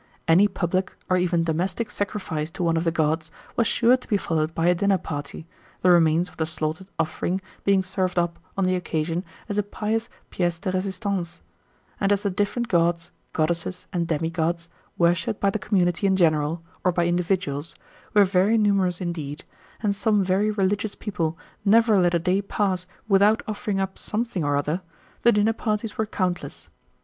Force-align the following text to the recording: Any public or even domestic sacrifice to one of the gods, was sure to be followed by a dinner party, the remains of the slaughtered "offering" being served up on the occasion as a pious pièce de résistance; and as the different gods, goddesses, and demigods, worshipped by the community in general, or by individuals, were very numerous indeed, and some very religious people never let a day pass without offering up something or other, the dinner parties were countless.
Any 0.27 0.47
public 0.47 0.95
or 1.11 1.17
even 1.17 1.43
domestic 1.43 1.91
sacrifice 1.91 2.49
to 2.57 2.63
one 2.63 2.75
of 2.75 2.85
the 2.85 2.91
gods, 2.91 3.29
was 3.55 3.67
sure 3.67 3.95
to 3.95 4.07
be 4.07 4.17
followed 4.17 4.55
by 4.55 4.65
a 4.65 4.73
dinner 4.73 4.97
party, 4.97 5.45
the 5.83 5.91
remains 5.91 6.27
of 6.27 6.37
the 6.37 6.47
slaughtered 6.47 6.87
"offering" 6.97 7.39
being 7.65 7.83
served 7.83 8.17
up 8.17 8.39
on 8.57 8.63
the 8.63 8.75
occasion 8.75 9.23
as 9.47 9.59
a 9.59 9.61
pious 9.61 10.09
pièce 10.31 10.59
de 10.59 10.71
résistance; 10.71 11.41
and 11.99 12.11
as 12.11 12.23
the 12.23 12.31
different 12.31 12.67
gods, 12.67 13.11
goddesses, 13.31 13.85
and 13.93 14.07
demigods, 14.07 14.69
worshipped 14.97 15.39
by 15.39 15.51
the 15.51 15.59
community 15.59 16.07
in 16.07 16.15
general, 16.15 16.63
or 16.83 16.91
by 16.91 17.05
individuals, 17.05 17.75
were 18.15 18.25
very 18.25 18.57
numerous 18.57 19.01
indeed, 19.01 19.43
and 19.83 19.95
some 19.95 20.23
very 20.23 20.49
religious 20.49 20.95
people 20.95 21.37
never 21.63 21.95
let 21.95 22.15
a 22.15 22.17
day 22.17 22.41
pass 22.41 22.87
without 23.07 23.43
offering 23.47 23.79
up 23.79 23.99
something 23.99 24.43
or 24.43 24.57
other, 24.57 24.81
the 25.21 25.31
dinner 25.31 25.53
parties 25.53 25.95
were 25.95 26.07
countless. 26.07 26.69